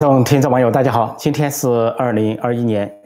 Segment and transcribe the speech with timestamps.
[0.00, 3.00] 众听众网友，大家好，今天是二零二一年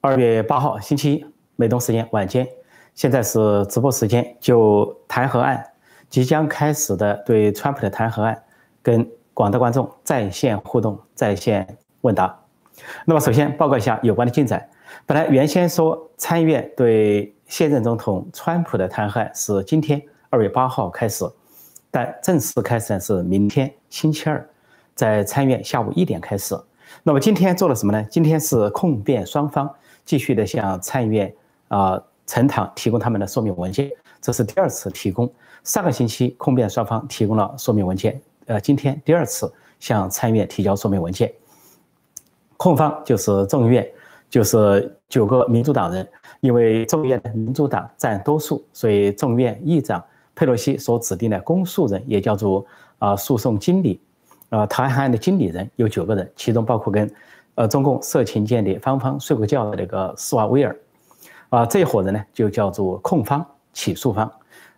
[0.00, 2.46] 二月八号，星期一，美东时间晚间，
[2.94, 4.36] 现在是直播时间。
[4.38, 5.60] 就弹劾案
[6.08, 8.40] 即将开始的对川普的弹劾案，
[8.84, 9.04] 跟
[9.34, 12.38] 广大观众在线互动、在线问答。
[13.04, 14.64] 那么，首先报告一下有关的进展。
[15.06, 21.24] 本来原先说参议院对现任总统川普的弹劾案是今天二月八号开始，
[21.90, 24.48] 但正式开始是明天星期二。
[25.00, 26.54] 在参院下午一点开始，
[27.02, 28.06] 那么今天做了什么呢？
[28.10, 29.66] 今天是控辩双方
[30.04, 31.34] 继续的向参议院
[31.68, 35.32] 啊呈堂提供他们的说明文件，这是第二次提供。
[35.64, 41.32] 上个星期控辩双方提供了说明文件，呃，今天第二次向参议院提交说明文件。
[42.58, 43.90] 控方就是众议院，
[44.28, 46.06] 就是九个民主党人，
[46.40, 52.66] 因为众议院的民主党占多数，所以众议院议长佩洛西所指定的公诉人也叫做
[52.98, 53.98] 啊诉讼经理。
[54.50, 57.10] 呃，弹劾案的经理人有九个人，其中包括跟，
[57.54, 60.76] 呃，中共色情间谍芳芳睡过觉的那个斯瓦威尔，
[61.50, 64.30] 啊，这一伙人呢就叫做控方、起诉方，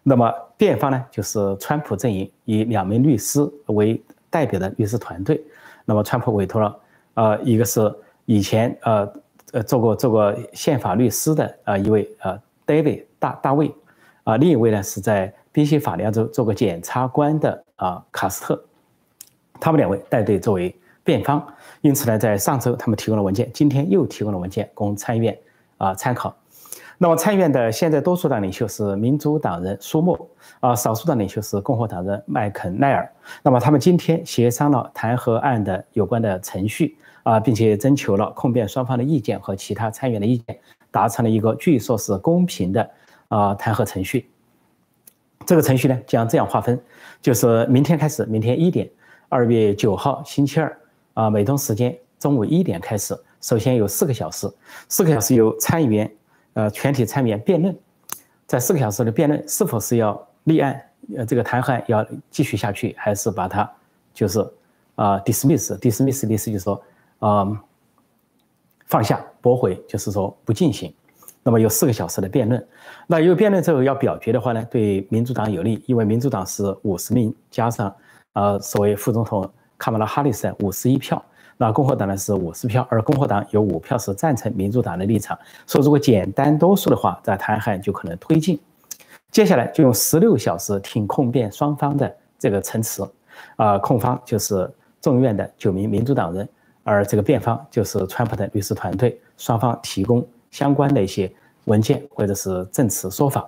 [0.02, 5.42] 那么辩方呢就是川普阵营以两名律师为代表的律师团队，
[5.86, 6.76] 那么川普委托了，
[7.14, 7.80] 呃，一个是
[8.26, 9.12] 以前呃
[9.52, 13.74] 呃做过做过宪法律师的啊一位呃 David 大大卫，
[14.24, 18.62] 啊，另一位呢是在宾夕法尼亚州做过检察官的啊卡斯特。
[19.62, 20.74] 他们两位带队作为
[21.04, 21.40] 辩方，
[21.82, 25.38] 因此呢，在上周他们提供了文件，今天又提供了文件供参议院
[25.78, 26.34] 啊参考。
[26.98, 33.08] 那么参议院的现在多数党领袖是民主党人舒默啊，少数党领袖是共和党人麦肯奈尔。
[33.40, 40.58] 那么他们今天协商了弹劾案的有关的程序啊，并且征求了控辩双方的意见和其他参议员的意见，
[40.90, 42.90] 达成了一个据说是公平的
[43.28, 44.28] 啊弹劾程序。
[45.46, 46.80] 这个程序呢将这样划分，
[47.20, 48.90] 就是明天开始，明天一点。
[49.32, 50.78] 二月九号星期二
[51.14, 53.18] 啊，美东时间中午一点开始。
[53.40, 54.46] 首先有四个小时，
[54.90, 56.12] 四个小时由参议员，
[56.52, 57.74] 呃，全体参议员辩论。
[58.46, 60.78] 在四个小时的辩论，是否是要立案，
[61.16, 63.68] 呃，这个弹劾要继续下去，还是把它
[64.12, 64.38] 就是
[64.96, 66.82] 啊 dismiss？dismiss 的意思就是说，
[67.20, 67.50] 啊，
[68.84, 70.92] 放下、驳回，就是说不进行。
[71.42, 72.62] 那么有四个小时的辩论。
[73.06, 77.90] 那有辩论之后要表决的话呢，对民主党有利，因为民主党是五十名加上。
[78.34, 81.22] 呃，所谓副总统卡马拉哈里斯五十一票，
[81.58, 88.58] 那共和党呢是五十票，而共和党有五票是赞成民主党的立场，所以如果简单多数的话，在弹劾就可能推进。
[89.30, 93.06] 接下来就用十六小时听控辩双方的这个陈词，
[93.56, 94.70] 啊，控方就是
[95.00, 96.48] 众议院的九名民主党人，
[96.84, 101.30] 而这个辩方就是川普的律师团队，双方提供相关的一些
[101.64, 103.46] 文件或者是证词说法。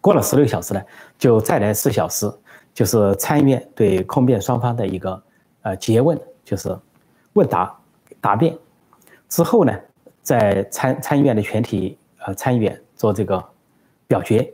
[0.00, 0.82] 过了十六小时呢，
[1.18, 2.30] 就再来四小时。
[2.74, 5.22] 就是参议院对控辩双方的一个
[5.62, 6.76] 呃诘问，就是
[7.34, 7.74] 问答
[8.20, 8.54] 答辩
[9.28, 9.72] 之后呢，
[10.22, 11.96] 在参参议院的全体
[12.26, 13.42] 呃参议员做这个
[14.08, 14.52] 表决。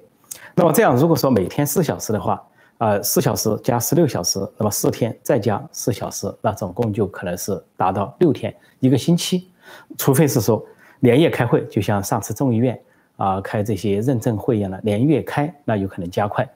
[0.54, 2.42] 那么这样，如果说每天四小时的话，
[2.78, 9.50] 呃四小时加十六小时，那么四天再加四小时，那总共就可能是达到六天一个星期。
[9.96, 10.62] 除非是说
[11.00, 12.78] 连夜开会，就像上次众议院
[13.16, 16.46] 啊开这些认证会一样的连夜开，那有可能加快。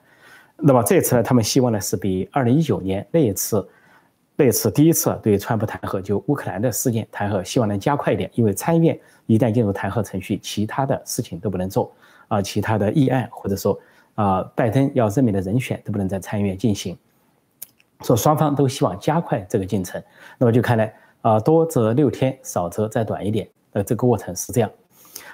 [0.57, 3.67] 那么这次呢，他们希望呢是比二零一九年那一次，
[4.37, 11.93] 那次第一次对川普弹劾就乌克兰的事件弹劾，希望能加快一点，因为参议院一旦进入弹劾程序，其他的事情都不能做
[12.29, 13.77] 啊，其他的议案或者说
[14.15, 16.97] 啊，拜登要任命的人选都不能在参议院进行，
[18.01, 20.01] 所以双方都希望加快这个进程。
[20.37, 24.71] 那么就看来啊，多则六天，少则再短一点，呃，这个过程是这样。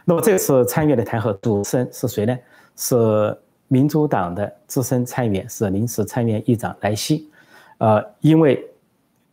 [0.04, 2.38] 那么这次参议院的弹劾主持人是谁呢？
[2.76, 3.38] 是。
[3.72, 7.32] 民主党的资深参议员是临时参议院议长莱西，
[7.78, 8.62] 呃，因为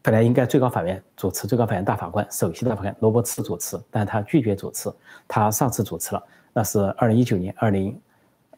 [0.00, 4.88] 本来应该最高法院主持，最高法院大法官首席大法官罗伯茨主持，但他拒绝主持，
[5.26, 6.22] 他上次主持了，
[6.52, 8.00] 那是二零一九年、二零，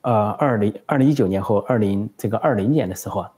[0.02, 3.32] 呃，二零二零一九年和二零这个二零年的时候啊，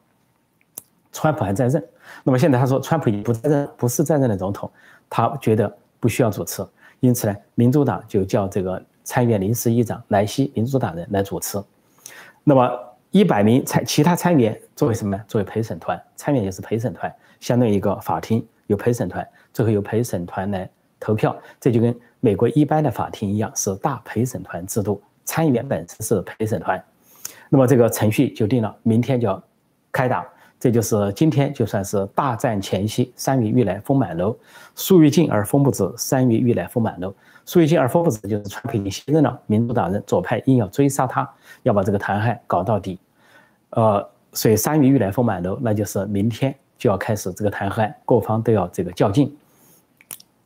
[1.13, 1.89] 川普还在任，
[2.25, 4.69] 那么现在他说川普已不在任，不是在任的总统，
[5.09, 6.67] 他觉得不需要主持，
[6.99, 11.63] 因此呢，民主党就叫这个参议院临时议长莱西，民主党人来主持。
[12.45, 12.71] 那么
[13.11, 15.25] 一百名参其他参议员作为什么呢？
[15.29, 20.69] 作为陪审团，参议员也是陪审团，相当于一个法庭有陪审团，最后由陪审团来
[20.99, 21.37] 投票。
[21.61, 25.03] 这就跟美国一般的法庭一样，是大陪审团制度。
[25.25, 26.83] 参议员本身是陪审团，
[27.49, 29.41] 那么这个程序就定了，明天就要
[29.93, 30.27] 开打。
[30.63, 34.33] 这就是今天就算是大战前夕，山雨欲来风满楼，
[34.77, 37.13] 树欲静而风不止，山雨欲来风满楼。
[37.45, 41.29] 树欲静而风不止，就是川普已经卸任了，民主党人左派硬要追杀他，
[41.65, 42.97] 要把这个弹劾搞到底。
[43.71, 49.37] 呃，所以山雨欲来风满楼，那就是明天就要开始这个弹劾，各方都要这个较劲。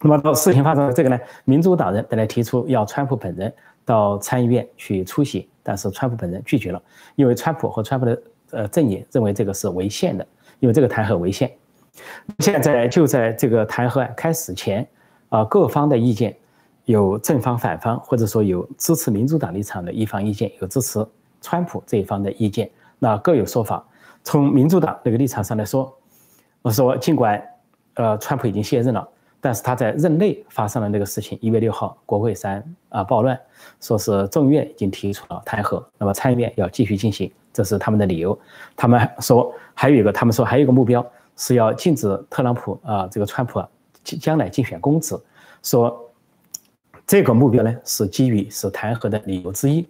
[0.01, 3.53] 那么到事情发生这个呢，民主党人本来提出要川普本人
[3.85, 6.83] 到参议院去出席，但是川普本人拒绝了，
[7.17, 8.19] 因为川普和川普的
[8.50, 10.26] 呃阵营认为这个是违宪的，
[10.60, 11.50] 因为这个弹劾违宪。
[12.40, 14.87] 现在就在这个弹劾案开始前，
[15.28, 16.37] 啊，各方的意见
[16.84, 21.04] 有正方反方，或者说有支持民主党立场的一方意见，有支持
[21.40, 23.84] 川普这一方的意见，那各有说法。
[24.22, 25.93] 从民主党那个立场上来说，
[26.60, 27.43] 我说尽管
[27.94, 29.08] 呃川普已经卸任了。
[29.46, 33.38] 但是他在任内发生了那个事情，一月六号国会山啊暴乱，
[33.81, 38.37] 说是众议院已经提出了弹劾，那么参议院要继续进行，这是他们的理由。
[38.75, 41.06] 他们说还有一个，他们说还有一个目标
[41.37, 43.69] 是要禁止特朗普啊这个川普啊
[44.02, 45.16] 将来竞选公职，
[45.62, 45.96] 说
[47.06, 49.88] 这个目标呢是基于是弹劾的理由之一。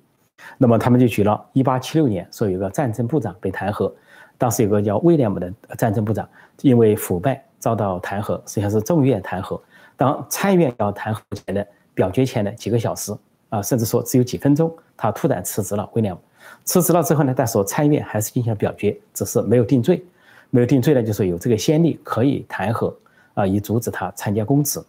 [0.58, 3.90] 那么他们就举了一八七六年说有个战争部长被弹劾，
[4.38, 6.28] 当时有个叫威廉姆的战争部长
[6.62, 7.42] 因为腐败。
[7.58, 9.60] 遭到弹劾，实际上是众议院弹劾。
[9.96, 13.12] 当参议院要弹劾前的表决前的几个小时
[13.48, 15.88] 啊，甚至说只有几分钟，他突然辞职了。
[15.94, 16.20] 威廉姆
[16.62, 20.04] 辞职了之后呢，但是参议院还是进行了表决，只是没有定罪。
[20.50, 22.94] 没有定罪呢，就是有这个先例可以弹劾
[23.34, 24.80] 啊，以阻止他参加公职。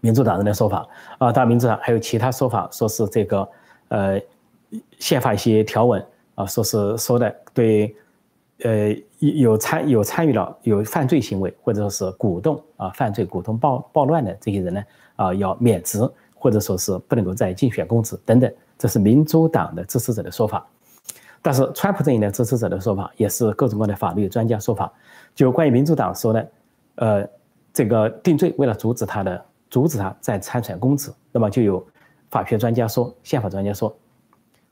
[0.00, 0.88] 民主党人的说法
[1.18, 3.48] 啊，当民主党还有其他说法，说是这个
[3.88, 4.20] 呃
[4.98, 6.04] 宪法一些条文
[6.34, 7.94] 啊，说是说的对。
[8.64, 14.82] 呃，有参有参与了有犯罪行为，或者说是鼓动啊犯罪、鼓动暴暴乱的这些人呢，
[15.16, 16.00] 啊要免职，
[16.34, 20.66] 或者说是不能够再竞选公职等等，这是民主党的支持者的说法。
[21.42, 24.90] 但是川普阵营的支持者的说法，也是各种各样的法律专家说法。
[25.34, 26.50] 就关于民主党说的，
[26.94, 27.28] 呃，
[27.70, 31.86] 这个定罪为了阻止他的阻止他再参选公职，那么就有
[32.30, 33.94] 法学专家说，宪法专家说，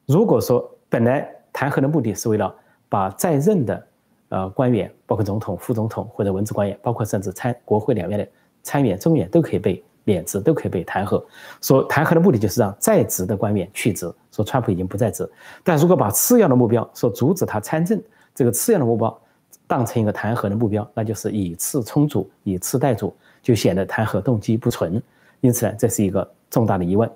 [0.06, 2.54] 如果说本来弹劾的目的是为了。
[2.92, 3.86] 把在任的，
[4.28, 8.28] 呃，官员，包括总统、副总统或者文职官员，包括甚至参国会两院的
[8.62, 11.24] 参议员、众议员，都可以被免职，都可以被弹劾。
[11.62, 14.12] 说弹劾的目的就是让在职的官员去职。
[14.30, 15.26] 说川普已经不在职，
[15.64, 17.98] 但如果把次要的目标，说阻止他参政，
[18.34, 19.18] 这个次要的目标
[19.66, 25.02] 当成一个弹劾的目标，那就是以次充足，以次代主，就显得弹劾动机不纯。
[25.40, 27.10] 因此呢，这是一个重大的疑问。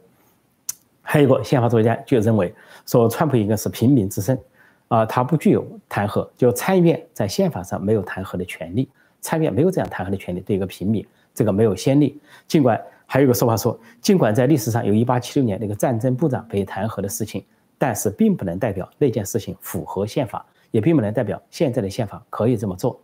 [1.02, 2.54] 还有一个宪法作家就认为，
[2.86, 4.38] 说川普应该是平民之身。
[4.88, 8.88] 啊，他不具有弹劾，就参议院在宪法上没有弹劾的权利，
[9.20, 11.04] 参议院没有这样弹劾的权利，对一个平民，
[11.34, 12.20] 这个没有先例。
[12.46, 17.44] 尽管还有一个说法说，尽管在历史上有1876年那个战争部长被弹劾的事情，
[17.76, 23.00] 但是并不能代表那件事情符合宪法，也并不能代表现在的宪法可以这么做。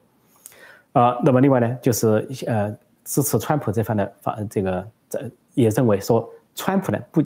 [0.93, 2.73] 啊，那么另外呢，就是呃，
[3.05, 7.23] 支持川普这方的法，这个这也认为说，川普呢不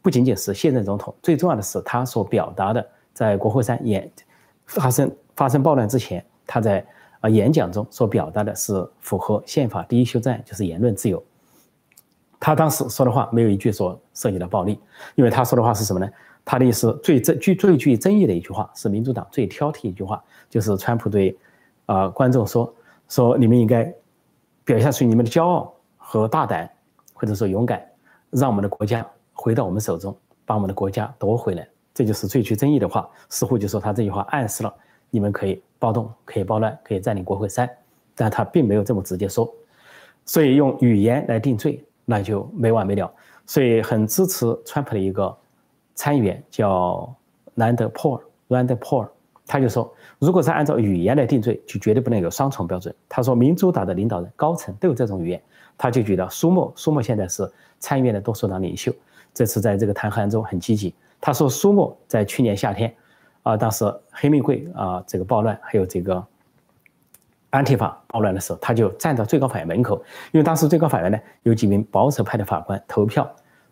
[0.00, 2.86] 不仅仅是现任总统，最重要的是他所表达的。
[3.18, 4.08] 在国会山演
[4.64, 6.86] 发生发生暴乱之前，他在
[7.18, 11.20] 啊演讲中所表达的是符合宪法第一修正案，就是言论自由。
[12.38, 14.78] 他当时说的话没有一句说涉及到暴力，
[15.16, 16.08] 因为他说的话是什么呢？
[16.44, 21.36] 他的意思最争具最具争议的一句话是民主党最挑剔一句话，就是川普对
[21.86, 22.72] 啊观众说
[23.08, 23.92] 说你们应该
[24.64, 26.70] 表现出你们的骄傲和大胆，
[27.14, 27.84] 或者说勇敢，
[28.30, 30.16] 让我们的国家回到我们手中，
[30.46, 31.68] 把我们的国家夺回来。
[31.98, 34.72] 这就是最具争议的话，似乎就说他这句话暗示了
[35.10, 37.68] 你们可以暴动、可以暴乱、可以占领国会山，
[38.14, 39.52] 但他并没有这么直接说，
[40.24, 43.12] 所以用语言来定罪，那就没完没了。
[43.46, 45.36] 所以很支持川普的一个
[45.96, 47.12] 参议员叫
[47.56, 49.08] 兰德·珀尔 （Rand Paul），
[49.44, 52.94] 他就说，如果是按照语言来定罪，就绝对不能有双重标准。
[53.08, 55.42] 他说，民主党的领导人、高层都有这种语言。
[55.76, 57.50] 他就举了舒默，舒默现在是
[57.80, 58.92] 参议院的多数党领袖，
[59.34, 60.94] 这次在这个弹劾案中很积极。
[61.20, 62.94] 他说，苏莫在去年夏天，
[63.42, 66.24] 啊，当时黑玫瑰啊这个暴乱，还有这个
[67.50, 69.96] 安提法暴乱的时候，他就站到最高法院门口，
[70.30, 73.28] 因为当时最高法院呢有几名保守派的法官投票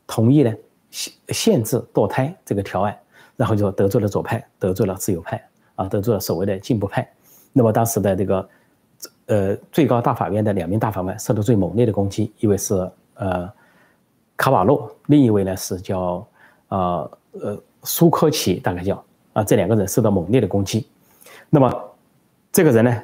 [0.08, 0.52] 同意呢
[0.90, 2.98] 限限制堕胎这个条案，
[3.36, 7.08] 然后就得罪了左派，得罪了自由派，啊，得罪了所谓的进步派。
[7.52, 8.48] 那么当时的这个
[9.26, 13.48] 呃最高大法院的两名大法官受到最猛烈的攻击，一位是呃
[14.36, 16.26] 卡瓦洛，另一位呢是叫
[16.68, 17.08] 啊。
[17.42, 20.86] 呃，苏科奇大概叫啊，这两个人受到猛烈的攻击。
[21.50, 21.72] 那么
[22.50, 23.02] 这个人呢，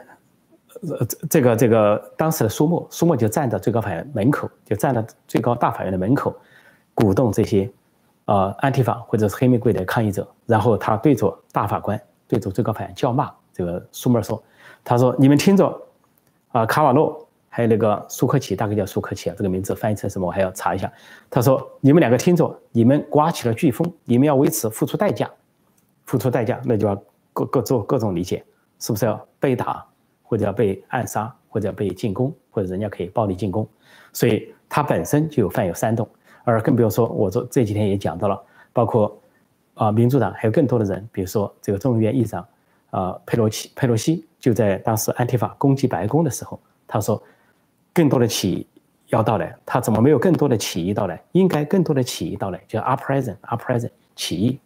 [0.89, 6.35] 呃，这个这个当时的苏莫，苏莫就站在最高法院门口，就站在最高大法院的门口，
[6.95, 7.71] 鼓动这些
[8.25, 10.27] 呃安提法或者是黑玫瑰的抗议者。
[10.47, 13.31] 然后他对着大法官，对着最高法院叫骂。
[13.53, 14.43] 这个苏莫说
[14.83, 15.81] ：“他说你们听着
[16.53, 17.19] 啊，卡瓦诺。”
[17.54, 20.26] 还有那个苏克奇，大概叫苏克奇啊，这个名字翻译成什么？
[20.26, 20.90] 我还要查一下。
[21.28, 25.30] 他说：“你们两个听着，你们刮起了飓风，你们要为此付出代价，
[26.06, 26.97] 付出代价，那就要
[27.35, 28.42] 各各做各种理解，
[28.78, 29.85] 是不是要被打，
[30.23, 33.68] 或者要被暗杀，或者要被进攻，或者人家可以暴力进攻，
[34.14, 36.09] 所以他本身就有犯有煽动，
[36.44, 38.42] 而更不用说，我这这几天也讲到了，
[38.73, 39.14] 包括
[39.75, 42.47] 啊民主党还有更多的人，比如说这个众议院议长
[42.88, 47.23] 啊佩洛奇，佩洛西就在当时安提法攻击白宫的时候，他说
[47.92, 48.66] 更多的起义
[49.08, 51.22] 要到来，他怎么没有更多的起义到来？
[51.32, 54.58] 应该更多的起义到来，叫 uprising，uprising 起义。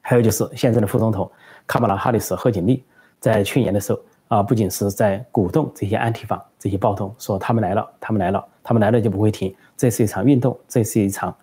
[0.00, 1.30] 还有就是现在的副总统
[1.66, 2.82] 卡马拉哈里斯贺锦丽，
[3.18, 11.36] 在去年的时候啊，不仅是在鼓动这些安提法这些暴动，说他们来了，他们来了，他们来了就不会停，这是一场运动，这是一场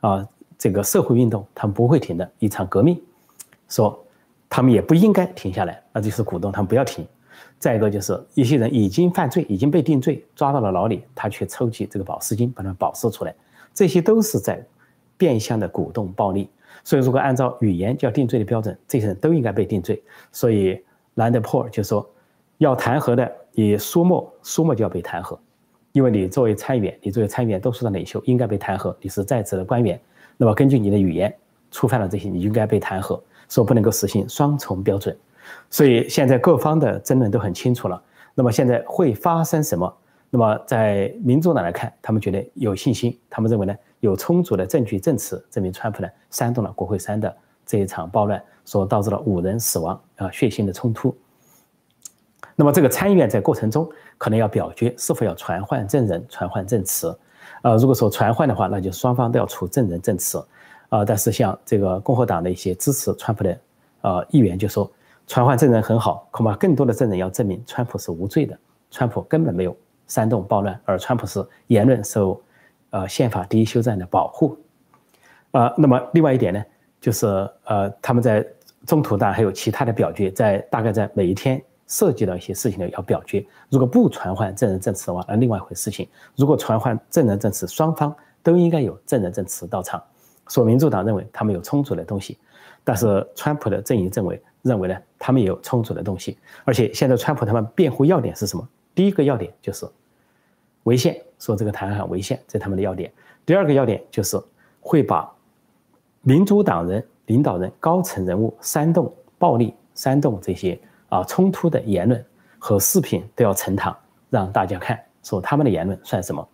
[0.00, 3.00] 啊这个社会运动，他们不会停的一场革命，
[3.68, 4.04] 说
[4.50, 7.06] 他们也不应该停下来，那就是鼓动他们不要停。
[7.58, 13.34] 再一个就是一些人已经犯罪，已经被定罪，抓到了牢里，他却抽取这个保释金把他们保释出来，
[13.74, 14.64] 这些都是在
[15.16, 16.48] 变相的鼓动暴力。
[16.84, 20.00] 所以，如果按照语言叫定罪的标准，这些人都应该被定罪。
[20.30, 20.80] 所以，
[21.14, 22.08] 兰德珀就说，
[22.58, 25.36] 要弹劾的，以苏莫，苏莫就要被弹劾，
[25.92, 28.94] 因为你作为参议员，你作为参议员多数的领袖，应该被弹劾。
[29.00, 30.00] 你是在职的官员，
[30.36, 31.34] 那么根据你的语言
[31.72, 35.14] 触犯了这些，你应该被弹劾，说不能够实行双重标准。
[35.70, 38.02] 所以，现在各方的争论都很清楚了。
[38.34, 39.92] 那么，现在会发生什么？
[40.30, 43.74] 那么，在民主党来看，他们觉得有信心，他们认为呢？
[44.00, 47.36] 有充足的证据证词证明，川普呢煽动了国会山的
[47.66, 51.12] 这一场暴乱，所导致了五人死亡啊，血腥的冲突。
[52.54, 57.18] 那么这个参议院在过程中可能要表决是否要传唤证人、传唤证词。
[57.62, 60.38] 呃，如果说传唤的话，那就双方都要出证人证词。
[60.90, 63.58] 啊，但是像这个共和党的一些支持川普的
[64.02, 64.88] 呃议员就说，
[65.28, 68.58] 传唤证人很好，恐怕更多的证人要证明川普是无罪的，
[68.90, 69.76] 川普根本没有
[70.08, 72.42] 煽动暴乱，而川普是言论受。
[72.90, 74.56] 呃，宪法第一修正案的保护，
[75.50, 76.64] 呃，那么另外一点呢，
[77.02, 77.26] 就是
[77.64, 78.42] 呃，他们在
[78.86, 83.46] 中途党还有其他的表决，在大概在每一天涉及到一些事情的要表决。
[83.68, 86.08] 如果不传唤证人证词的话，那另外一回事情。
[86.34, 90.02] 如果传唤证人证词，双方都应该有证人证词到场。
[90.46, 92.38] 所民主党认为他们有充足的东西，
[92.82, 96.38] 但是川普的阵营认为认为呢，他们也有充足的东西。
[96.64, 98.68] 而且现在川普他们辩护要点是什么？
[98.94, 99.86] 第一个要点就是
[100.84, 101.20] 违宪。
[101.38, 103.12] 说这个弹劾违宪，这是他们的要点。
[103.46, 104.36] 第二个要点就是
[104.80, 105.32] 会把
[106.22, 110.76] 民主党人、领导人、高层人物煽动暴力、煽动这些
[111.08, 112.26] 啊冲突的言论
[112.58, 113.96] 和视频都要呈堂，
[114.30, 116.46] 让大家看，说他们的言论算什么。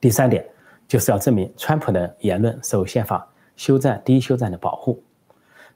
[0.00, 0.42] 第三点
[0.88, 5.02] 就是要证明川普的言论受宪法修正第一修正的保护，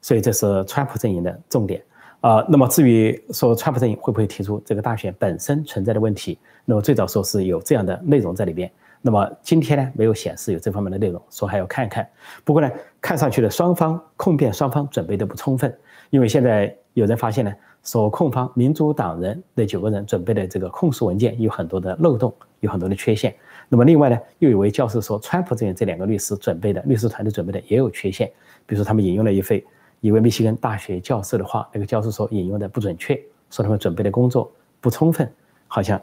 [0.00, 1.82] 所以这是川普阵营的重点。
[2.20, 8.70] 啊，那么至于说川普阵营会不会提出这个大选本身存在的问题，那么最早说是有这样的内容在里边。
[9.00, 12.06] 那么今天呢，没有显示有这方面的内容，说还要看看。
[12.44, 15.74] 不过呢，看上去的双方控辩双方准备的不充分，
[16.10, 17.50] 因为现在有人发现呢，
[17.82, 22.30] 说控方民主党人那九个人准备的这个控诉文件有很多的漏洞，
[22.60, 23.34] 有很多的缺陷。
[23.70, 28.30] 那么另外呢，又有位教授说，川普阵营这两个律师准备的律师团队准备的也有缺陷，
[28.66, 29.58] 比如说他们引用了一份。
[30.00, 33.14] 一位密西根大学教授的话，那个教授说引用的不准确，
[33.50, 35.30] 说他们准备的工作不充分，
[35.68, 36.00] 好像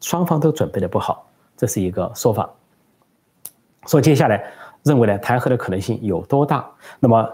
[0.00, 2.48] 双方都准备的不好，这是一个说法。
[3.86, 4.44] 说接下来
[4.82, 6.64] 认为呢，弹劾的可能性有多大？
[7.00, 7.28] 那么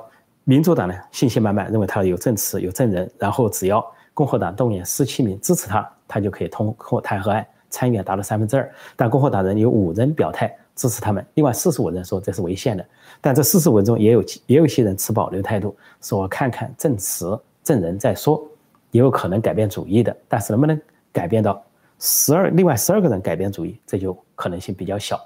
[0.45, 8.73] 民主党呢，信心满满，认为他有证词、有证人，然后只要共和党动员十七名支持他，他就可以通过弹劾案，参议院达到三分之二。
[8.97, 10.57] 但共和党人有五人表态。
[10.81, 12.83] 支持他们，另外四十五人说这是违宪的，
[13.21, 18.43] 但这四十五人中也有也有些人持保留态度，说看看证词证人再说，
[18.91, 20.81] 也有可能改变主意的，但是能不能
[21.13, 21.63] 改变到
[21.99, 25.21] 十二另外十二个人改变主意，这就可能性比较小。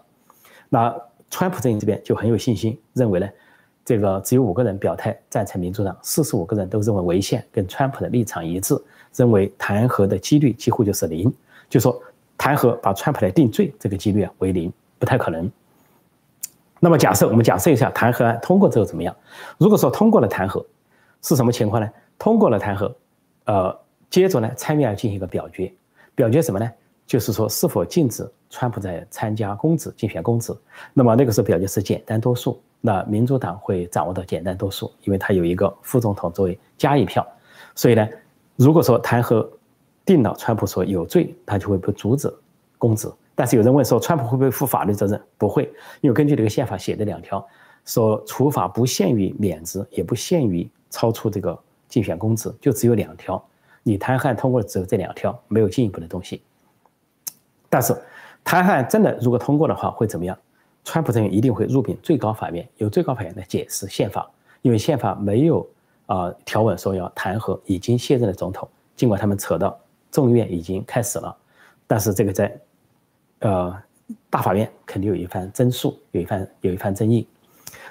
[0.68, 0.92] 那
[1.30, 3.28] 川普阵营这边就很有信心，认为呢，
[3.84, 8.74] 这个只有五个人表态赞成民主党，四十五个人都认为违宪，跟川普的立场一致，
[9.14, 11.32] 认为弹劾的几率几乎就是零，
[11.68, 11.96] 就说
[12.36, 14.72] 弹劾把川普来定罪这个几率啊为零。
[15.04, 15.52] 不太可能。
[16.80, 19.14] 那么假设我们假设一下弹劾案通过之后怎么样？
[19.58, 20.64] 如果说通过了弹劾，
[21.20, 21.90] 是什么情况呢？
[22.18, 22.90] 通过了弹劾，
[23.44, 25.70] 呃，接着呢，参议院进行一个表决，
[26.14, 26.70] 表决什么呢？
[27.06, 30.56] 就是说是否禁止川普在参加公职竞选公职。
[30.94, 37.26] 那么那个时候表决是简单多数，那民主党会掌握到简单多数，因为他有一个副总统作为加一票，
[37.74, 38.08] 所以呢，
[38.56, 39.46] 如果说弹劾
[40.06, 42.32] 定了川普说有罪，他就会被阻止
[42.84, 43.10] 公职。
[43.34, 45.18] 但是有人问说，川普会不会负法律责任？
[45.38, 45.64] 不会，
[46.02, 47.42] 因为根据这个宪法写的两条，
[47.86, 53.42] 说处罚不限于免职，也不限于超出这个竞选公职，就只有两条。
[53.82, 56.42] 你弹劾通过了只有这两条，没有进一步的东西。
[57.70, 57.96] 但是
[58.44, 60.38] 弹劾真的如果通过的话，会怎么样？
[60.84, 65.66] 川普阵营一定会入禀最高法院，由最高法院来解释宪法，因为宪法没有
[66.06, 69.76] 啊条文说要弹劾已经卸任的总统，尽管他们扯到
[70.10, 71.34] 众议院已经开始了，
[71.86, 72.54] 但是这个在
[73.44, 73.76] 呃
[74.28, 77.26] 大法院肯定有一番争诉，有一番有一番争议。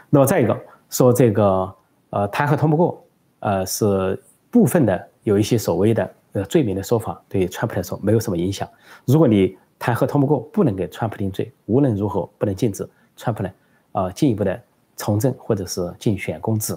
[0.10, 1.76] 那么再一个说这个
[2.10, 3.04] 呃弹劾通不过，
[3.40, 8.68] 呃是部分的有一些所谓的呃罪名的说法，对川普来说没有什么影响。
[9.06, 13.50] 如果你弹劾通不过，不能给川普定罪，无论如何不能禁止川普呢
[13.94, 14.60] 呃进一步的
[14.96, 16.76] 从政或者是竞选公职。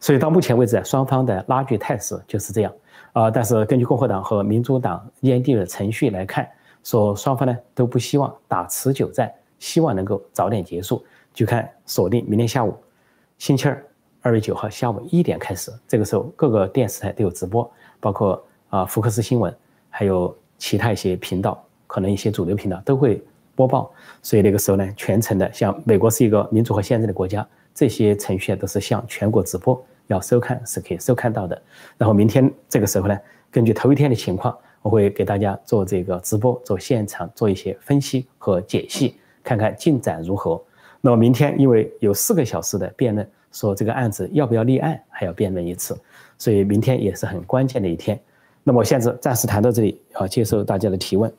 [0.00, 2.72] 所以到目前为止，双方的拉锯态势就是这样。
[3.12, 6.48] 啊，但是根据共和党和民主党研定的程序来看，
[6.82, 11.04] 说双方呢都不希望打持久战，希望能够早点结束。
[11.32, 12.76] 就看锁定明天下午，
[13.38, 13.84] 星期二，
[14.20, 17.70] 二月九号下午一点开始，这个时候各个电视台都有直播，
[18.00, 19.54] 包括啊福克斯新闻，
[19.88, 23.22] 还有其他一些频道，可能一些主流频道都会
[23.54, 23.90] 播报。
[24.20, 29.82] 所以那个时候呢，全程的，像美国是一个民主和宪政的国家，这些程序都是向全国直播。
[30.08, 31.62] 要收看是可以收看到的，
[31.96, 33.18] 然后明天这个时候呢，
[33.50, 40.62] 根据头一天的情况，我会给大家做这个直播，做现场做一些分析和解析，看看进展如何。
[41.00, 45.98] 那么明天因为有四个小时的辩论，说这个案子要不要立案，还要辩论一次，
[46.36, 48.20] 所以明天也是很关键的一天。
[48.64, 51.32] 那么现在暂时谈到这里，好，接受大家的提问。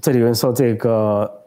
[0.00, 1.37] 这里有人说这个，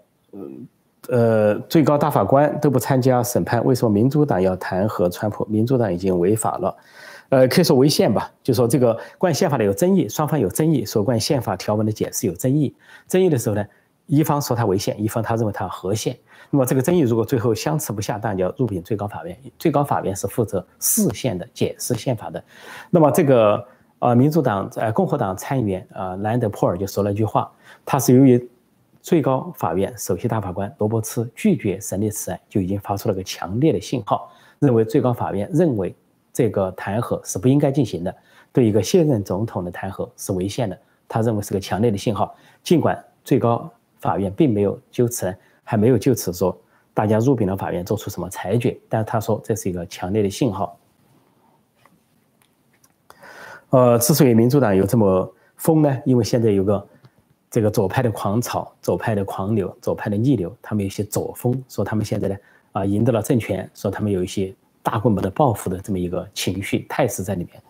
[1.11, 5.45] 呃，最高大法官都不参加审判，为什么民主党要弹劾川普？
[5.49, 6.77] 民主党已经违法了，
[7.27, 8.31] 呃，可以说违宪吧？
[8.41, 12.73] 就说这个关于宪法的有争议，双方有争议，说关于宪法条文的解释有争议。
[13.09, 13.65] 争议的时候呢，
[14.05, 16.17] 一方说他违宪，一方他认为他合宪。
[16.49, 19.37] 那么这个争议如果最后相持不下，当然就要入禀最高法院。
[19.59, 22.41] 最高法院是负责释宪的、解释宪法的。
[22.89, 23.61] 那么这个
[23.99, 27.51] 呃，民主党呃，共和党参议员呃，兰德·珀尔就说了一句话。
[27.85, 28.49] 他是由于
[29.01, 35.95] 最高法院首席大法官罗伯茨拒绝审理此案，就已经发出了个强烈的信号，认为最高法院认为
[36.31, 38.15] 这个弹劾是不应该进行的，
[38.53, 40.77] 对一个现任总统的弹劾是违宪的。
[41.07, 43.67] 他认为是个强烈的信号，尽管最高
[43.99, 46.55] 法院并没有就此还没有就此说
[46.93, 50.77] 大家入禀了法院做出什么裁决，但他说这是一个强烈的信号。
[53.71, 56.87] 呃，之所以民主党有这么疯呢，因为现在有个。
[57.51, 62.35] 这个左派的狂潮、左派的狂流、左派的逆流，他们有些左风，说他们现在呢
[62.71, 67.61] 啊赢得了政权，说他们有一些大规模的报复的这么一个情绪态势在里面，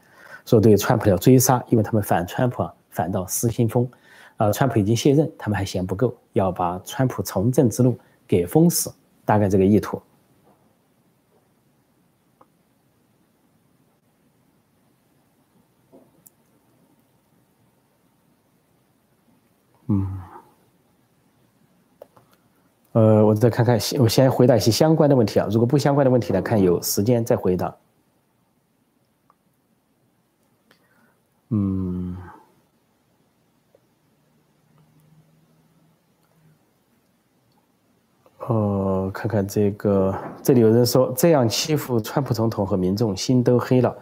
[0.46, 3.89] 说对川普要追杀，因为他们反川普啊反到失心疯，
[4.38, 8.94] 啊川普已经卸任，他们还嫌不够，要把川普从政之路给封死，
[9.26, 10.00] 大概这个意图。
[22.93, 25.47] 呃，我再看看，我先回答一些相关的问题啊。
[25.49, 27.73] 如果不相关的问题呢，看有时间再回答。
[31.49, 32.17] 嗯，
[38.39, 43.95] 呃，看看这个，这里有人说这样欺负川普总统和民众，心都黑了。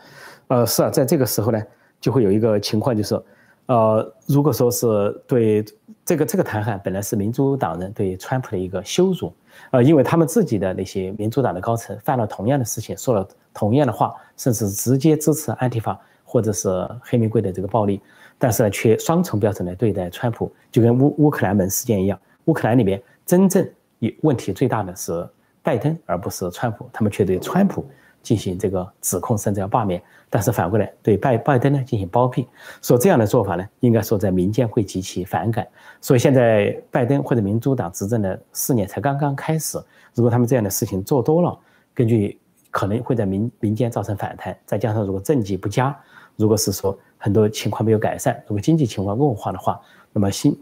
[0.47, 1.61] 呃，是啊，在这个时候呢，
[2.01, 3.23] 就会有一个情况，就是。
[3.69, 4.87] 呃，如果说是
[5.27, 5.63] 对
[6.03, 9.31] 这个这个弹劾本来是民主党人对川普的一个羞辱，
[9.69, 16.67] 呃，因为他们自己的那些民主党的高层犯了同样的事情，说了同样的话，甚至直接支持安提法或者是
[16.99, 18.01] 黑玫瑰的这个暴力，
[18.39, 23.63] 但是呢，却双重标准来对待川普，就跟乌乌克兰门事件一样，乌克兰里面真正
[23.99, 25.29] 有问题最大的是
[25.61, 27.85] 拜登，而不是川普，他们却对川普。
[28.21, 32.47] 进行这个指控，甚至要罢免，但是反过来对拜拜登呢进行包庇，
[32.81, 35.67] 说这样的做法呢，应该说在民间会极其反感。
[36.01, 39.77] 所以现在拜登或者民主党执政的四年才刚刚开始，
[40.13, 41.57] 如果他们这样的事情做多了，
[41.93, 42.39] 根据
[42.71, 44.57] 可能会在民民间造成反弹。
[44.65, 45.97] 再加上如果政绩不佳，
[46.35, 49.79] 如果是说很多情况没有改善，如果经济情况恶化的话，
[50.11, 50.57] 那么新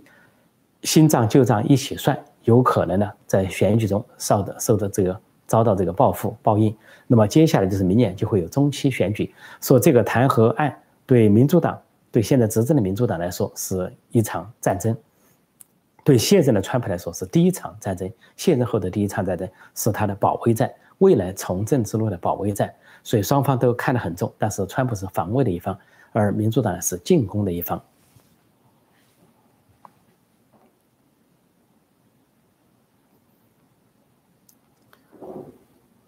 [0.83, 5.19] 新账旧账一起算，有可能呢在选举中受的受的这个。
[5.47, 6.75] 遭到这个报复报应，
[7.07, 9.33] 那么接下来就是明年就会有中期选举。
[9.61, 11.81] 说这个弹劾案对民主党，
[12.11, 14.95] 对现在执政的民主党来说是一场战争，
[16.03, 18.11] 对现任的川普来说是第一场战争。
[18.35, 22.71] 卸任后的第一场战争是他的保卫战，未来从政之路的保卫战。
[23.03, 25.77] 所以双方都看得很重，但是川普是防卫的一方，
[26.11, 27.81] 而民主党是进攻的一方。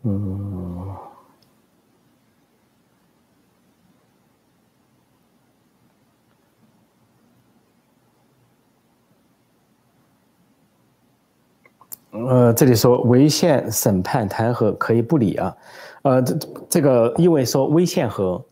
[0.03, 0.95] 嗯，
[12.11, 15.57] 呃，这里说违宪审判弹劾可以不理啊，
[16.03, 16.37] 呃，这
[16.69, 18.43] 这个因为说违宪和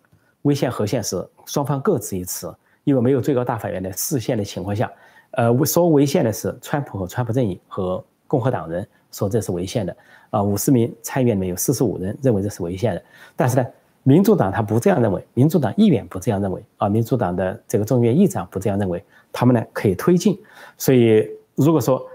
[0.41, 4.91] 违宪和宪是双方各执一词，因为没有最高大法院的释宪的情况下，
[5.31, 8.85] 呃，说违宪的是川普和川普阵营和共和党人
[9.17, 9.97] 说这是违宪的
[10.29, 13.01] 啊，五十名参议院里面有四十五人认为这是违宪的，
[13.35, 13.65] 但是呢，
[14.03, 20.39] 民主党他不这样认为，民主党议员不这样认为啊，民主党的这个众议院议长不这样认为，他们呢可以推进，
[20.77, 22.07] 所以如果说。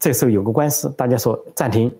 [0.00, 1.94] 这时候有个官司，大家说暂停，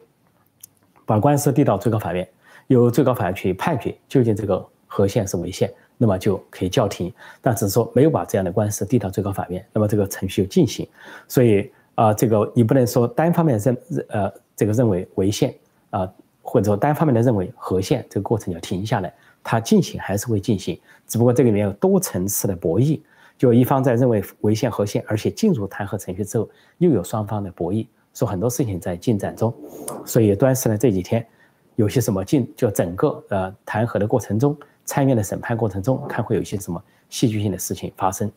[1.06, 2.26] 把官司递到最高法院，
[2.66, 7.12] 由最高法院去判决究竟这个合宪是违宪，那么就可以叫停。
[7.40, 10.88] 但只是说没有把这样的官司递到最高法院，那么这个程序就进行。
[11.28, 15.55] 所以啊，这个你不能说单方面认认呃这个认为违宪
[15.90, 16.11] 啊，
[16.42, 23.00] 或者说单方面的认为合宪，这个过程要停下来，它进行还是会进行，只不过这里面有多层次的博弈。
[23.38, 29.52] 就一方在认为违宪合宪，而且进入弹劾程序之后，又有双方的博弈，说很多事情在进展中，
[30.05, 31.26] 所以端视呢这几天
[31.74, 38.31] 有些什么进，就整个呃弹劾的过程中，参院的审判过程中，看会有一些什么戏剧性的事情发生。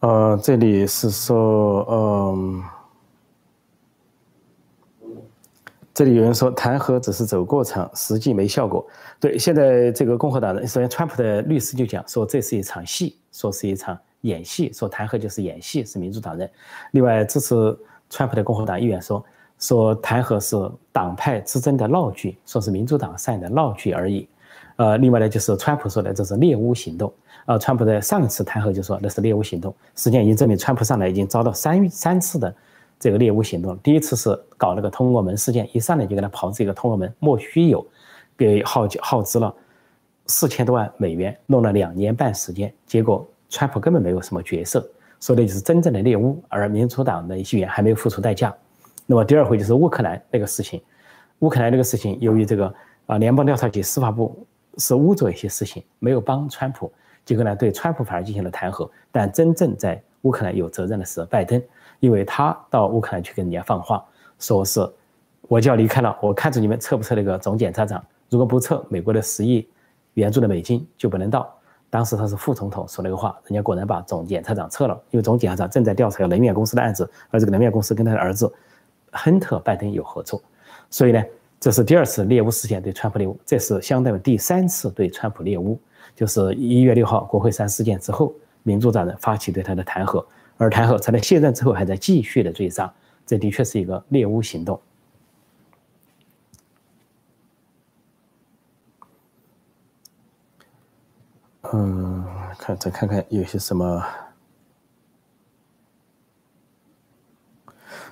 [0.00, 2.62] 呃，这里是说，嗯。
[5.92, 8.86] 这里有人说弹劾只是走过场，实际没效果。
[9.18, 16.48] 对，现在这个共和党人，首先川普的律师就讲说这是一场戏，说是一场演戏，说弹劾就是演戏，是民主党人。
[16.92, 17.76] 另外支持
[18.08, 19.24] 川普的共和党议员说
[19.58, 20.56] 说弹劾是
[20.92, 24.28] 党派之争的闹剧，说是民主党上演的闹剧而已。
[24.76, 27.12] 呃，另外呢就是川普说的这是猎巫行动。
[27.48, 32.54] 呃，川普在上一次弹劾就说那是猎巫行动，实际上已经证明川普上来已经遭到三三次的。
[33.00, 37.86] 这个猎物行动，第一次是搞那个通俄门事件，一上来就给他炮制一个通俄门，莫须有，
[38.36, 39.54] 给耗耗资了
[40.26, 44.84] 四千多万美元，弄了两年半时间，结果川普根本没有什么角色，
[45.20, 48.52] 说的就是真正的猎物，而民主党的一些员还没有付出代价。
[49.06, 50.82] 那么第二回就是乌克兰那个事情，
[51.38, 52.74] 乌克兰那个事情，由于这个
[53.06, 54.44] 啊联邦调查局司法部
[54.76, 56.92] 是捂着一些事情，没有帮川普，
[57.28, 61.62] 结果呢对川普反而进行了弹劾，但真正在乌克兰有责任的是拜登。
[62.00, 64.02] 因为他到乌克兰去跟人家放话，
[64.38, 64.80] 说是
[65.42, 69.68] 我就要离开了，我看着你们撤不撤那个总检察长，如果不撤，美国的十亿
[70.14, 71.54] 援助的美金就不能到。
[71.90, 78.50] 当时他是副总统说那个话，人家果然把总检察长撤了，因为总检察长正在调查能源公司的案子，而这个能源公司跟他的儿子
[79.12, 80.40] 亨特·拜登有合作，
[80.88, 81.22] 所以呢，
[81.60, 85.78] 这是第二次猎巫事件对川普猎巫，这是相当于第三次对川普猎巫，
[86.14, 90.24] 就是一月六号国会山事件之后，民主党人发起对他的弹劾。
[90.56, 92.92] 而弹劾在他卸任之后还在继续的追杀，
[93.24, 94.80] 这的确是一个猎巫行动。
[101.72, 102.24] 嗯，
[102.58, 104.02] 看再看看有些什么。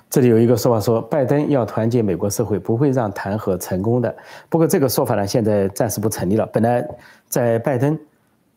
[0.09, 4.15] 这里有一个说法说，拜登要团结美国社会，不会让弹劾成功的。
[4.49, 6.45] 不过这个说法呢，现在暂时不成立了。
[6.47, 6.87] 本来
[7.27, 7.97] 在拜登。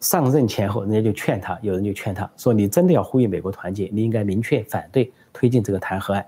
[0.00, 6.24] 上任前后，人家就劝他，有人就劝他说：“你真的要呼吁美国团结，你应该明确反对推进这个弹劾案。”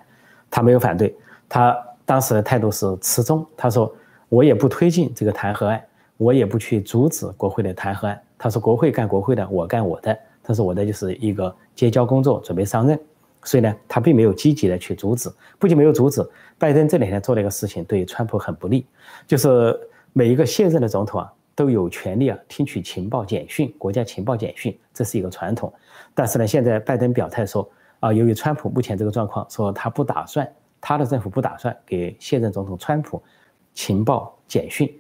[0.53, 1.17] 他没有反对，
[1.49, 3.47] 他当时的态度是持中。
[3.57, 3.91] 他说
[4.29, 5.83] ：“我也不推进这个弹劾案，
[6.19, 13.01] 我也不去阻止国会的弹劾案。”他说：“国会干国会的，我干我的。”他说：“我的就是一个结交工作，准备上任。”
[13.45, 15.31] 所以呢，他并没有积极的去阻止。
[15.59, 16.23] 不仅没有阻止，
[16.59, 18.87] 拜登这两天做了一个事情，对川普很不利，
[19.27, 19.79] 就是
[20.13, 21.33] 每一个现任的总统啊。
[21.55, 25.71] 都有权利啊，听取情报简讯，国家情报简讯，这是一个传统。
[26.15, 30.51] 但是呢，现在拜登表态说，啊，由于川普目前这个状况，说他不打算，
[30.81, 33.23] 他的政府不打算给现任总统川普
[33.75, 34.91] 情报简讯。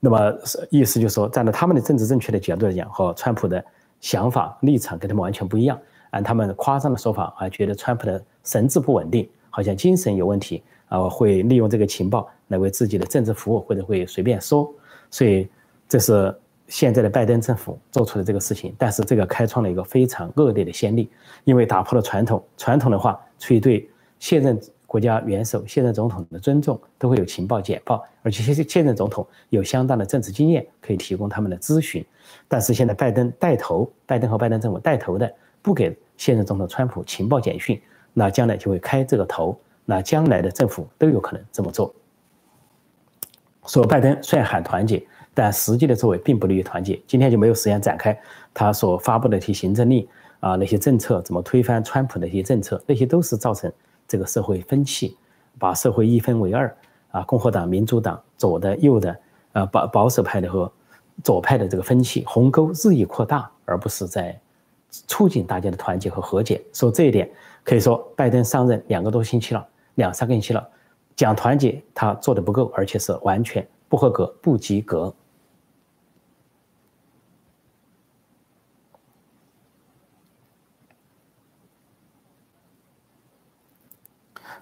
[0.00, 0.36] 那么
[0.70, 3.64] 意思就是说，站在他们的政治正确的角度来讲，和川普的
[4.00, 5.78] 想法立场跟他们完全不一样。
[6.16, 14.72] 按他们夸张的说法啊，觉得川普的神志不稳定，好像精神有问题啊，会利用这个情报来为自己的政治服务，或者会随便说，
[15.10, 15.48] 所以。
[15.88, 21.08] 这是现在的拜登政府做出的这个事情，但是这个开创了一个非常恶劣的先例，
[21.44, 22.42] 因为打破了传统。
[22.56, 32.04] 传统的话，出于对现任国家元首、现任总统的尊重，都会有情报简报，而且现现任总统有相当的政治经验，可以提供他们的咨询。
[32.48, 35.32] 但是现在拜登带头，拜登和拜登政府带头的，
[35.66, 41.92] 不给现任总统川普情报简讯，那将来就会开这个头，那将来的政府都有可能这么做。
[43.66, 45.04] 说拜登虽然喊团结。
[45.38, 46.98] 但实际的作为并不利于团结。
[47.06, 48.18] 今天就没有时间展开
[48.54, 50.08] 他所发布的一些行政令
[50.40, 53.70] 啊，那些政策怎么推翻川普的一些政策，那些都是造成
[54.08, 55.14] 这个社会分歧，
[55.58, 56.74] 把社会一分为二
[57.10, 59.14] 啊，共和党、民主党、左的、右的，
[59.52, 60.72] 啊保保守派的和
[61.22, 64.40] 左派的这个分歧鸿沟日益扩大，而不是在
[65.06, 66.62] 促进大家的团结和和解。
[66.72, 67.30] 说这一点，
[67.64, 70.68] 可以说拜登上任两个多星期了，两三个星期了，
[71.14, 75.14] 讲团结他做的不够，而且是完全不合格、不及格。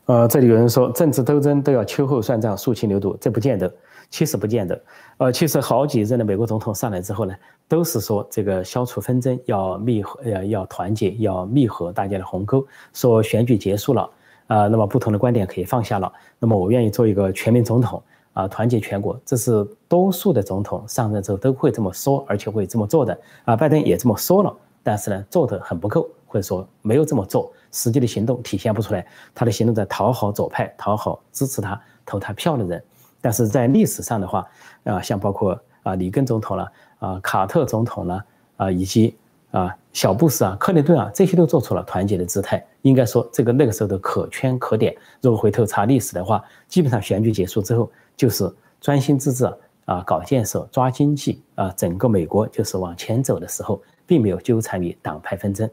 [0.06, 3.74] 呃，这里有人说政治斗争都要秋后算账、肃清流毒，这不见得，
[4.14, 4.80] 其实不见得。
[5.16, 7.34] 呃，其实好几任的美国总统上来之后呢，
[7.66, 12.64] 都是说这个消除纷争，要密合，要团结，要密合大家的鸿沟。
[12.92, 14.08] 说选举结束了，
[14.46, 16.12] 啊，那么不同的观点可以放下了。
[16.38, 18.00] 那么我愿意做一个全民总统，
[18.34, 19.20] 啊，团结全国。
[19.24, 23.18] 这是多数的总统上任之后都会这么说，而且会这么做的。
[23.44, 26.08] 啊，拜登也这么说了，但是呢，做的很不够。
[26.26, 29.06] 或者说没有这么做，实际的行动体现不出来。
[29.32, 32.84] 他的行动在讨好左派，讨好支持他、投他票的人。
[33.24, 34.46] 但是在历史上的话，
[34.84, 38.22] 啊，像包括啊里根总统了，啊卡特总统了，
[38.58, 39.16] 啊以及
[39.50, 42.62] 啊小布什啊、克林顿啊，这些都做出了团结的姿态。
[42.82, 44.94] 应该说，这个那个时候的可圈可点。
[45.22, 49.46] 如果回头查历史的话，基本上选举结束之后就是专心致志
[49.86, 55.66] 啊搞建设、抓经济啊，整个美国就是往前走的时候，并没有纠缠于党派纷争。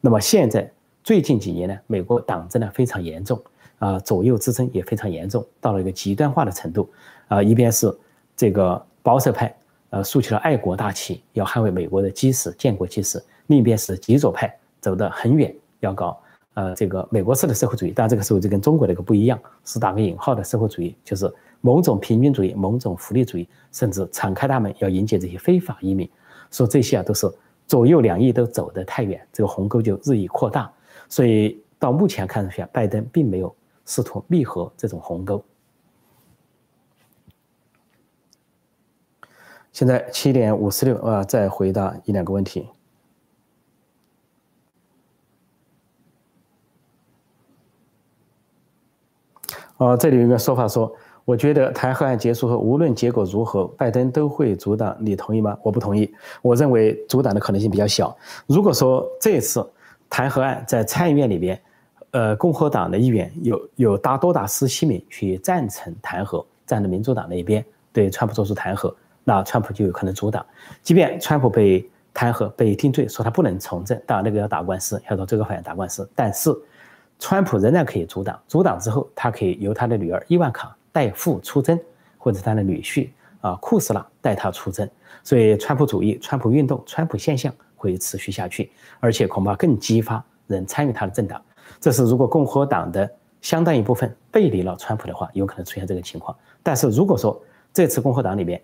[0.00, 0.68] 那么现在
[1.04, 3.40] 最近几年呢，美国党争呢非常严重
[3.78, 6.88] 啊，左右之争也非常严重，到了一个极端化的程度
[7.28, 7.42] 啊。
[7.42, 7.94] 一边是
[8.36, 9.54] 这个保守派，
[9.90, 16.18] 呃，竖起了爱国大旗，要捍卫美国的基石、建国基石；另一边是极左派，走得很远，要搞
[16.54, 17.92] 呃这个美国式的社会主义。
[17.94, 26.08] 但这个时候就跟中国的一个不一样，是打个引号的社会主义，就是某种平均主义、某种福利主义，甚至敞开大门要迎接这些非法移民。
[26.50, 27.30] 说这些啊都是。
[27.68, 30.70] 左右两翼都走得太远，这个鸿沟就日益扩大。
[31.08, 33.52] 所以到目前看上去，拜登并没有
[33.86, 35.42] 试图弥合这种鸿沟。
[39.72, 42.68] 现在七点五十六啊，再回答一两个问题。
[49.78, 50.94] 哦，这里有一个说法说。
[51.26, 54.96] 我觉得台海案结束后，无论结果如何，拜登都会阻挡。
[55.00, 55.58] 你同意吗？
[55.60, 56.08] 我不同意。
[56.40, 58.16] 我认为阻挡的可能性比较小。
[58.46, 59.68] 如果说这次
[60.08, 61.60] 台海案在参议院里边，
[62.10, 70.44] 呃，共和党的议员有有达多达十七名去赞成弹劾，站在民主党那一边对川普做出弹劾，那川普就有可能阻挡。
[70.82, 76.08] 即便川普被弹劾、被定罪，说他不能从政，当然那个要打官司，要到最高法院打官司。
[76.14, 76.50] 但是，
[77.18, 78.40] 川普仍然可以阻挡。
[78.48, 80.74] 阻挡之后，他可以由他的女儿伊万卡。
[80.92, 81.78] 代父出征，
[82.16, 83.10] 或者他的女婿
[83.42, 84.88] 啊库斯拉带他出征，
[85.22, 91.38] 所以川普主义、川普运动、川普现象会持续下去，而且恐怕更激发人参与他的政党。
[91.80, 93.10] 这是如果共和党的
[93.40, 96.36] 相当一部分背离了川普的话，有可能出现这个情况。
[96.62, 97.40] 但是如果说
[97.72, 98.60] 这次共和党里面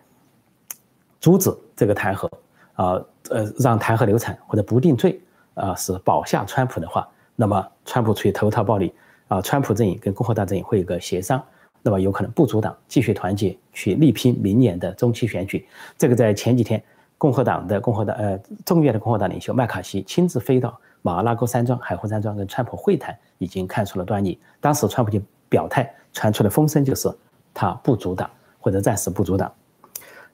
[1.21, 2.29] 阻止这个弹劾
[2.75, 5.21] 啊，呃，让弹劾流产或者不定罪
[5.55, 8.93] 啊，是保下川普的话，那么川普处于投桃报李
[9.29, 11.43] 啊，川普阵营跟共和党阵营会有个协商。
[11.85, 15.67] 那么有可能不阻挡继续团结去力拼明年的中期选举。
[15.99, 16.81] 这个在前几天，
[17.19, 24.39] 共和党的共和党呃众议院的共和党领袖麦卡锡亲自飞到马拉戈山庄、海湖山庄跟川普会谈，已经看出了端倪。
[24.61, 27.13] 当时川普就表态，传出的风声就是
[27.53, 29.53] 他不阻挡或者暂时不阻挡。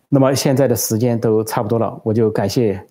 [0.08, 2.82] 那么现在的时间都差不多了，我就感谢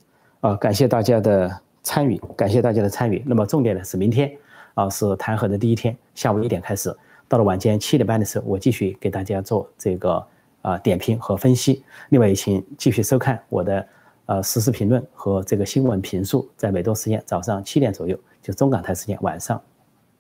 [0.41, 3.23] 啊感谢大家的参与，感谢大家的参与。
[3.25, 4.31] 那么重点呢是明天
[4.73, 6.95] 啊是弹劾的第一天，下午一点开始。
[7.27, 10.25] 到了晚间七点半的时候，我继续给大家做这个
[10.61, 11.83] 啊点评和分析。
[12.09, 13.85] 另外，也请继续收看我的
[14.27, 19.59] 呃实时评论和这个新闻评述，在美东时间早上七点左右，就中港台时间晚上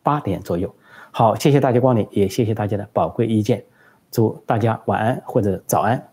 [0.01, 0.73] 八点左右。
[1.11, 3.63] 好，谢谢大家光临，也谢谢大家的宝贵意见。
[4.09, 6.09] 祝大家晚安或者早安，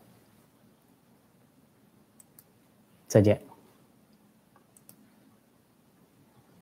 [3.06, 3.53] 再见。